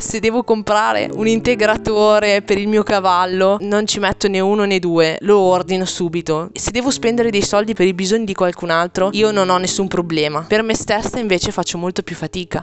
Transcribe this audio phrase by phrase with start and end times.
[0.00, 4.78] Se devo comprare un integratore per il mio cavallo, non ci metto né uno né
[4.78, 6.50] due, lo ordino subito.
[6.52, 9.88] Se devo spendere dei soldi per i bisogni di qualcun altro, io non ho nessun
[9.88, 10.44] problema.
[10.46, 12.62] Per me stessa invece faccio molto più fatica.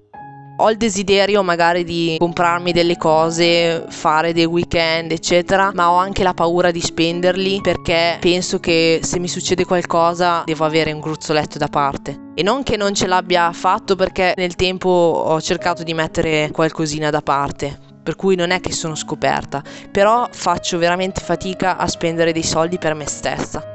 [0.58, 6.24] Ho il desiderio magari di comprarmi delle cose, fare dei weekend, eccetera, ma ho anche
[6.24, 11.58] la paura di spenderli perché penso che se mi succede qualcosa devo avere un gruzzoletto
[11.58, 12.32] da parte.
[12.36, 17.10] E non che non ce l'abbia fatto perché nel tempo ho cercato di mettere qualcosina
[17.10, 19.62] da parte, per cui non è che sono scoperta,
[19.92, 23.75] però faccio veramente fatica a spendere dei soldi per me stessa.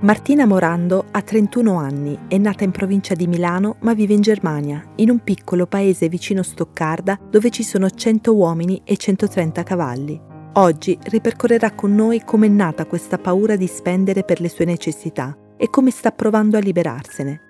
[0.00, 4.80] Martina Morando ha 31 anni, è nata in provincia di Milano ma vive in Germania,
[4.96, 10.20] in un piccolo paese vicino Stoccarda dove ci sono 100 uomini e 130 cavalli.
[10.52, 15.36] Oggi ripercorrerà con noi come è nata questa paura di spendere per le sue necessità
[15.56, 17.40] e come sta provando a liberarsene.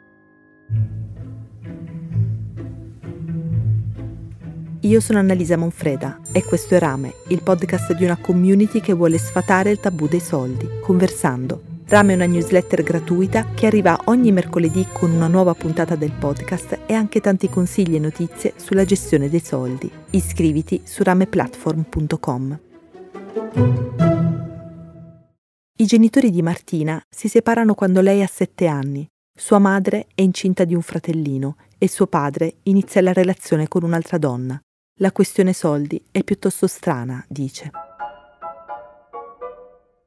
[4.81, 9.19] Io sono Annalisa Monfreda e questo è Rame, il podcast di una community che vuole
[9.19, 14.87] sfatare il tabù dei soldi, conversando Rame è una newsletter gratuita che arriva ogni mercoledì
[14.93, 19.41] con una nuova puntata del podcast e anche tanti consigli e notizie sulla gestione dei
[19.41, 19.91] soldi.
[20.11, 22.61] Iscriviti su rameplatform.com.
[25.77, 29.09] I genitori di Martina si separano quando lei ha sette anni.
[29.35, 34.19] Sua madre è incinta di un fratellino e suo padre inizia la relazione con un'altra
[34.19, 34.61] donna.
[34.97, 37.71] La questione soldi è piuttosto strana, dice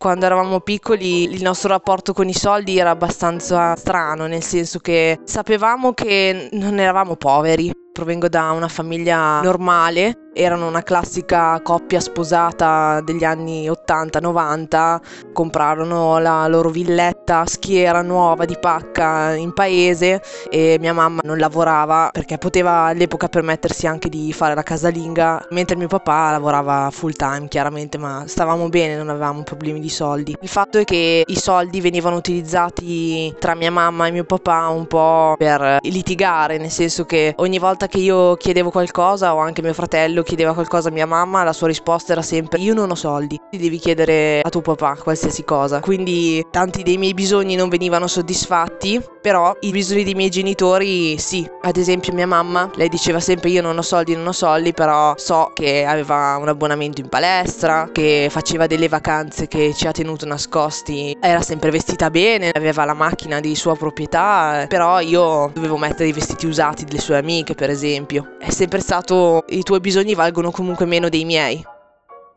[0.01, 5.19] quando eravamo piccoli il nostro rapporto con i soldi era abbastanza strano, nel senso che
[5.25, 7.71] sapevamo che non eravamo poveri.
[7.91, 14.99] Provengo da una famiglia normale erano una classica coppia sposata degli anni 80-90,
[15.33, 22.09] comprarono la loro villetta schiera nuova di pacca in paese e mia mamma non lavorava
[22.11, 27.47] perché poteva all'epoca permettersi anche di fare la casalinga, mentre mio papà lavorava full time
[27.47, 30.35] chiaramente, ma stavamo bene, non avevamo problemi di soldi.
[30.39, 34.87] Il fatto è che i soldi venivano utilizzati tra mia mamma e mio papà un
[34.87, 39.73] po' per litigare, nel senso che ogni volta che io chiedevo qualcosa o anche mio
[39.73, 42.95] fratello io chiedeva qualcosa a mia mamma, la sua risposta era sempre io non ho
[42.95, 45.79] soldi, ti devi chiedere a tuo papà qualsiasi cosa.
[45.79, 51.47] Quindi tanti dei miei bisogni non venivano soddisfatti, però i bisogni dei miei genitori sì.
[51.61, 55.13] Ad esempio mia mamma, lei diceva sempre io non ho soldi, non ho soldi, però
[55.17, 60.25] so che aveva un abbonamento in palestra, che faceva delle vacanze che ci ha tenuto
[60.25, 66.09] nascosti, era sempre vestita bene, aveva la macchina di sua proprietà, però io dovevo mettere
[66.09, 68.35] i vestiti usati delle sue amiche, per esempio.
[68.39, 71.63] È sempre stato i tuoi bisogni bisogni valgono comunque meno dei miei.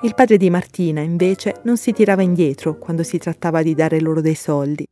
[0.03, 4.21] Il padre di Martina, invece, non si tirava indietro quando si trattava di dare loro
[4.21, 4.87] dei soldi.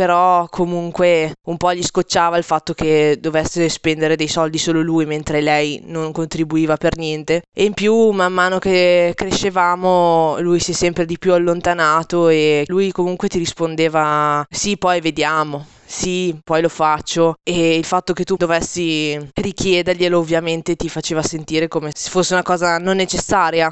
[0.00, 5.04] Però comunque un po' gli scocciava il fatto che dovesse spendere dei soldi solo lui
[5.04, 7.42] mentre lei non contribuiva per niente.
[7.54, 12.64] E in più, man mano che crescevamo, lui si è sempre di più allontanato e
[12.68, 18.24] lui comunque ti rispondeva sì, poi vediamo sì, poi lo faccio e il fatto che
[18.24, 23.70] tu dovessi richiederglielo ovviamente ti faceva sentire come se fosse una cosa non necessaria.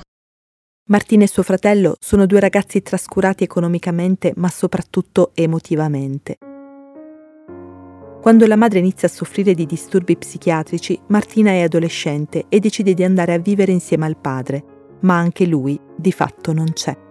[0.89, 6.39] Martina e suo fratello sono due ragazzi trascurati economicamente ma soprattutto emotivamente.
[8.23, 13.05] Quando la madre inizia a soffrire di disturbi psichiatrici, Martina è adolescente e decide di
[13.05, 14.65] andare a vivere insieme al padre,
[15.01, 17.08] ma anche lui di fatto non c'è.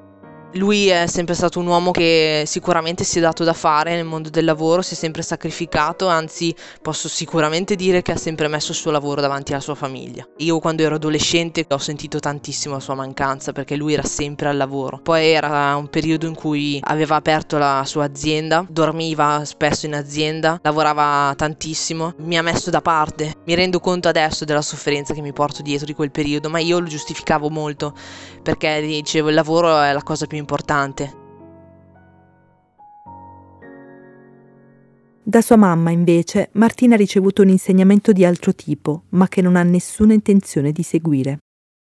[0.54, 4.30] Lui è sempre stato un uomo che sicuramente si è dato da fare nel mondo
[4.30, 8.78] del lavoro, si è sempre sacrificato, anzi posso sicuramente dire che ha sempre messo il
[8.78, 10.26] suo lavoro davanti alla sua famiglia.
[10.38, 14.56] Io quando ero adolescente ho sentito tantissimo la sua mancanza perché lui era sempre al
[14.56, 15.00] lavoro.
[15.04, 20.60] Poi era un periodo in cui aveva aperto la sua azienda, dormiva spesso in azienda,
[20.64, 23.36] lavorava tantissimo, mi ha messo da parte.
[23.46, 26.80] Mi rendo conto adesso della sofferenza che mi porto dietro di quel periodo, ma io
[26.80, 27.94] lo giustificavo molto
[28.42, 31.26] perché dicevo il lavoro è la cosa più importante.
[35.24, 39.58] Da sua mamma, invece, Martina ha ricevuto un insegnamento di altro tipo, ma che non
[39.58, 41.40] ha nessuna intenzione di seguire.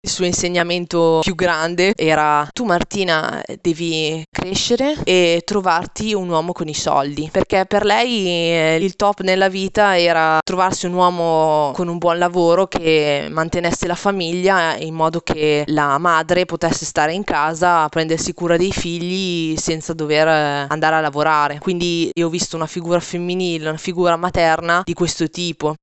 [0.05, 6.67] Il suo insegnamento più grande era tu Martina devi crescere e trovarti un uomo con
[6.67, 11.87] i soldi, perché per lei eh, il top nella vita era trovarsi un uomo con
[11.87, 17.23] un buon lavoro che mantenesse la famiglia in modo che la madre potesse stare in
[17.23, 21.59] casa a prendersi cura dei figli senza dover eh, andare a lavorare.
[21.59, 25.75] Quindi io ho visto una figura femminile, una figura materna di questo tipo.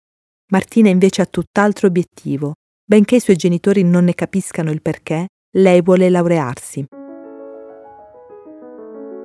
[0.52, 2.52] Martina invece ha tutt'altro obiettivo,
[2.90, 5.26] Benché i suoi genitori non ne capiscano il perché,
[5.58, 6.84] lei vuole laurearsi.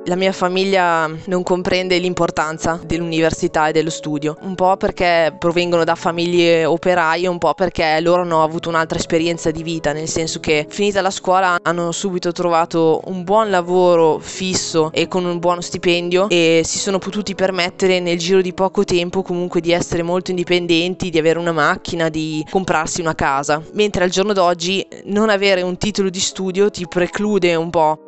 [0.08, 5.96] La mia famiglia non comprende l'importanza dell'università e dello studio, un po' perché provengono da
[5.96, 10.68] famiglie operaie, un po' perché loro hanno avuto un'altra esperienza di vita, nel senso che
[10.70, 16.30] finita la scuola hanno subito trovato un buon lavoro fisso e con un buono stipendio
[16.30, 21.10] e si sono potuti permettere nel giro di poco tempo comunque di essere molto indipendenti,
[21.10, 25.78] di avere una macchina, di comprarsi una casa, mentre al giorno d'oggi non avere un
[25.78, 28.05] titolo di studio ti preclude un po'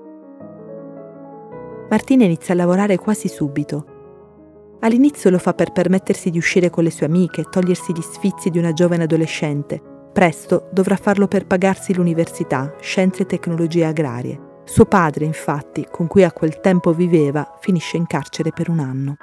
[1.89, 3.95] Martina inizia a lavorare quasi subito.
[4.81, 8.57] All'inizio lo fa per permettersi di uscire con le sue amiche, togliersi gli sfizi di
[8.57, 9.81] una giovane adolescente.
[10.11, 14.61] Presto dovrà farlo per pagarsi l'università, scienze e tecnologie agrarie.
[14.65, 19.17] Suo padre, infatti, con cui a quel tempo viveva, finisce in carcere per un anno.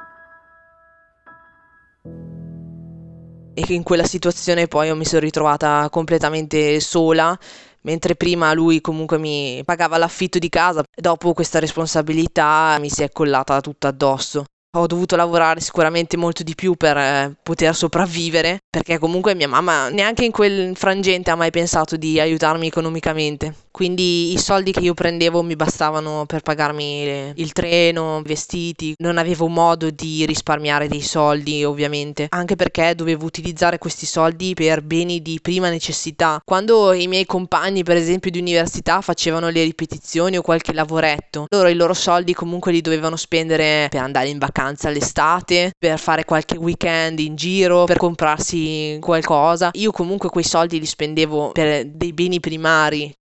[3.56, 7.38] E in quella situazione poi io mi sono ritrovata completamente sola,
[7.84, 13.10] mentre prima lui comunque mi pagava l'affitto di casa, dopo questa responsabilità mi si è
[13.10, 14.44] collata tutta addosso.
[14.76, 19.88] Ho dovuto lavorare sicuramente molto di più per eh, poter sopravvivere, perché comunque mia mamma
[19.88, 23.54] neanche in quel frangente ha mai pensato di aiutarmi economicamente.
[23.74, 29.48] Quindi i soldi che io prendevo mi bastavano per pagarmi il treno, vestiti, non avevo
[29.48, 35.40] modo di risparmiare dei soldi ovviamente, anche perché dovevo utilizzare questi soldi per beni di
[35.42, 36.40] prima necessità.
[36.44, 41.66] Quando i miei compagni per esempio di università facevano le ripetizioni o qualche lavoretto, loro
[41.66, 46.56] i loro soldi comunque li dovevano spendere per andare in vacanza all'estate, per fare qualche
[46.56, 49.70] weekend in giro, per comprarsi qualcosa.
[49.72, 53.12] Io comunque quei soldi li spendevo per dei beni primari,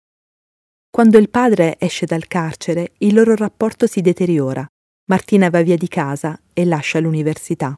[0.95, 4.63] quando il padre esce dal carcere, il loro rapporto si deteriora.
[5.05, 7.73] Martina va via di casa e lascia l'università.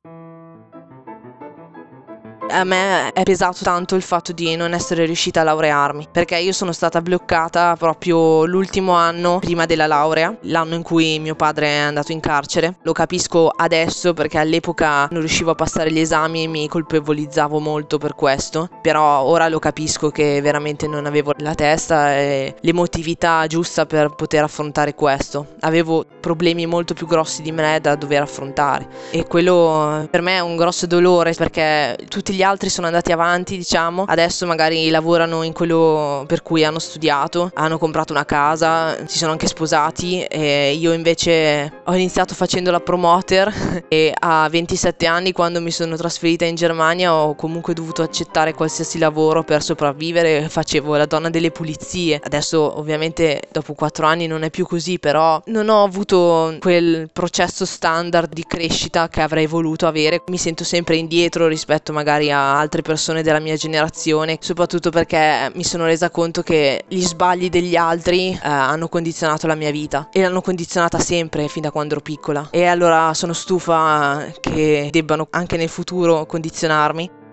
[2.48, 6.54] A me è pesato tanto il fatto di non essere riuscita a laurearmi, perché io
[6.54, 11.78] sono stata bloccata proprio l'ultimo anno prima della laurea, l'anno in cui mio padre è
[11.80, 12.78] andato in carcere.
[12.84, 17.98] Lo capisco adesso perché all'epoca non riuscivo a passare gli esami e mi colpevolizzavo molto
[17.98, 23.86] per questo, però ora lo capisco che veramente non avevo la testa e l'emotività giusta
[23.86, 25.56] per poter affrontare questo.
[25.62, 30.40] Avevo problemi molto più grossi di me da dover affrontare e quello per me è
[30.40, 35.54] un grosso dolore perché tutti gli altri sono andati avanti, diciamo, adesso magari lavorano in
[35.54, 40.94] quello per cui hanno studiato, hanno comprato una casa, si sono anche sposati e io
[40.94, 43.52] invece ho iniziato facendo la promoter
[43.88, 48.98] e a 27 anni quando mi sono trasferita in Germania ho comunque dovuto accettare qualsiasi
[49.00, 52.20] lavoro per sopravvivere, facevo la donna delle pulizie.
[52.22, 57.66] Adesso ovviamente dopo 4 anni non è più così, però non ho avuto quel processo
[57.66, 60.22] standard di crescita che avrei voluto avere.
[60.28, 65.52] Mi sento sempre indietro rispetto magari magari a altre persone della mia generazione, soprattutto perché
[65.54, 70.10] mi sono resa conto che gli sbagli degli altri eh, hanno condizionato la mia vita
[70.12, 72.48] e l'hanno condizionata sempre fin da quando ero piccola.
[72.52, 77.24] E allora sono stufa che debbano anche nel futuro condizionarmi.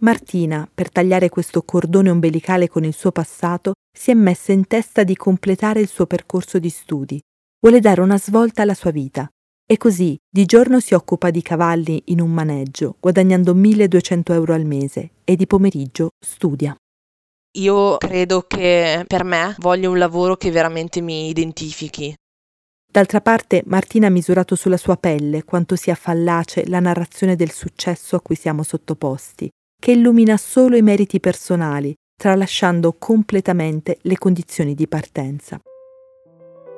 [0.00, 5.02] Martina, per tagliare questo cordone ombelicale con il suo passato, si è messa in testa
[5.02, 7.20] di completare il suo percorso di studi.
[7.60, 9.30] Vuole dare una svolta alla sua vita.
[9.72, 14.64] E così di giorno si occupa di cavalli in un maneggio, guadagnando 1200 euro al
[14.64, 16.74] mese, e di pomeriggio studia.
[17.56, 22.12] Io credo che per me voglio un lavoro che veramente mi identifichi.
[22.84, 28.16] D'altra parte, Martina ha misurato sulla sua pelle quanto sia fallace la narrazione del successo
[28.16, 29.48] a cui siamo sottoposti,
[29.80, 35.60] che illumina solo i meriti personali, tralasciando completamente le condizioni di partenza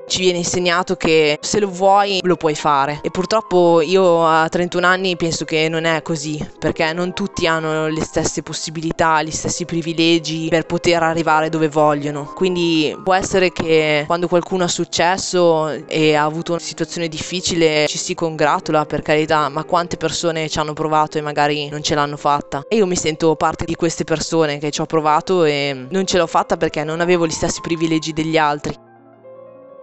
[0.06, 4.86] ci viene insegnato che se lo vuoi lo puoi fare e purtroppo io a 31
[4.86, 9.64] anni penso che non è così perché non tutti hanno le stesse possibilità, gli stessi
[9.64, 12.32] privilegi per poter arrivare dove vogliono.
[12.34, 17.98] Quindi può essere che quando qualcuno ha successo e ha avuto una situazione difficile ci
[17.98, 22.16] si congratula per carità, ma quante persone ci hanno provato e magari non ce l'hanno
[22.16, 22.64] fatta.
[22.68, 26.18] E io mi sento parte di queste persone che ci ho provato e non ce
[26.18, 28.90] l'ho fatta perché non avevo gli stessi privilegi degli altri.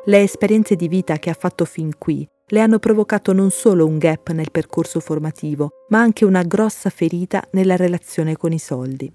[0.06, 3.98] Le esperienze di vita che ha fatto fin qui le hanno provocato non solo un
[3.98, 9.12] gap nel percorso formativo, ma anche una grossa ferita nella relazione con i soldi.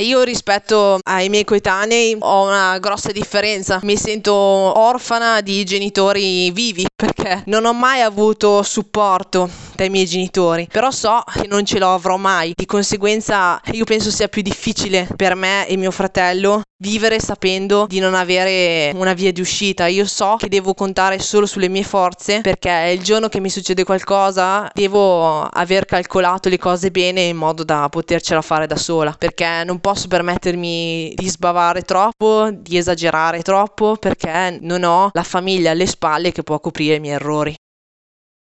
[0.00, 6.86] Io rispetto ai miei coetanei ho una grossa differenza, mi sento orfana di genitori vivi
[7.00, 11.94] perché non ho mai avuto supporto dai miei genitori, però so che non ce lo
[11.94, 17.20] avrò mai, di conseguenza io penso sia più difficile per me e mio fratello vivere
[17.20, 19.86] sapendo di non avere una via di uscita.
[19.86, 23.84] Io so che devo contare solo sulle mie forze perché il giorno che mi succede
[23.84, 29.62] qualcosa devo aver calcolato le cose bene in modo da potercela fare da sola perché
[29.64, 35.86] non posso permettermi di sbavare troppo, di esagerare troppo perché non ho la famiglia alle
[35.86, 37.54] spalle che può coprire i miei errori.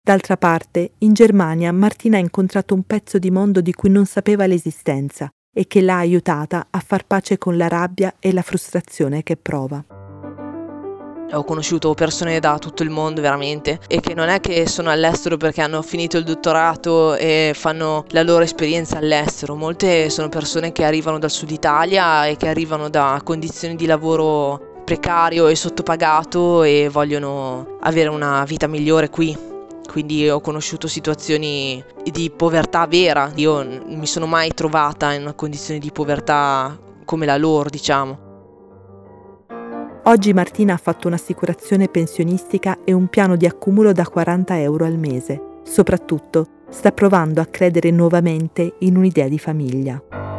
[0.02, 4.48] D'altra parte, in Germania Martina ha incontrato un pezzo di mondo di cui non sapeva
[4.48, 9.36] l'esistenza e che l'ha aiutata a far pace con la rabbia e la frustrazione che
[9.36, 9.84] prova.
[11.32, 15.38] Ho conosciuto persone da tutto il mondo veramente e che non è che sono all'estero
[15.38, 20.84] perché hanno finito il dottorato e fanno la loro esperienza all'estero, molte sono persone che
[20.86, 26.90] arrivano dal sud Italia e che arrivano da condizioni di lavoro precario e sottopagato e
[26.92, 29.38] vogliono avere una vita migliore qui
[29.88, 35.34] quindi ho conosciuto situazioni di povertà vera, io non mi sono mai trovata in una
[35.34, 38.20] condizione di povertà come la loro, diciamo.
[40.04, 44.98] Oggi Martina ha fatto un'assicurazione pensionistica e un piano di accumulo da 40 euro al
[44.98, 45.42] mese.
[45.64, 50.39] Soprattutto sta provando a credere nuovamente in un'idea di famiglia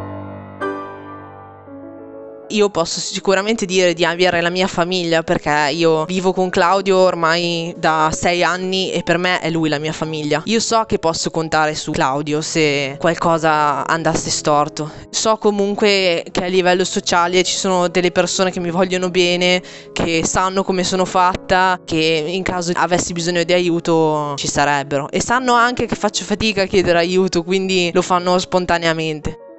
[2.51, 7.73] io posso sicuramente dire di avere la mia famiglia perché io vivo con Claudio ormai
[7.77, 10.41] da sei anni e per me è lui la mia famiglia.
[10.45, 14.91] Io so che posso contare su Claudio se qualcosa andasse storto.
[15.09, 19.61] So comunque che a livello sociale ci sono delle persone che mi vogliono bene,
[19.93, 25.21] che sanno come sono fatta, che in caso avessi bisogno di aiuto ci sarebbero e
[25.21, 29.49] sanno anche che faccio fatica a chiedere aiuto, quindi lo fanno spontaneamente.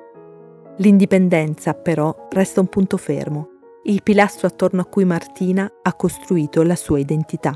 [0.79, 3.49] L'indipendenza, però, resta un punto fermo,
[3.85, 7.55] il pilastro attorno a cui Martina ha costruito la sua identità.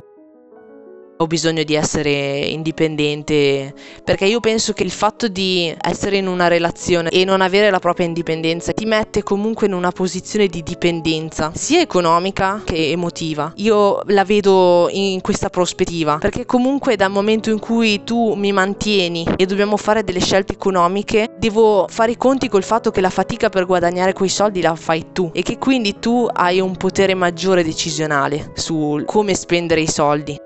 [1.19, 3.73] Ho bisogno di essere indipendente
[4.05, 7.79] perché io penso che il fatto di essere in una relazione e non avere la
[7.79, 13.51] propria indipendenza ti mette comunque in una posizione di dipendenza, sia economica che emotiva.
[13.57, 19.27] Io la vedo in questa prospettiva perché comunque dal momento in cui tu mi mantieni
[19.37, 23.49] e dobbiamo fare delle scelte economiche, devo fare i conti col fatto che la fatica
[23.49, 27.65] per guadagnare quei soldi la fai tu e che quindi tu hai un potere maggiore
[27.65, 30.46] decisionale su come spendere i soldi.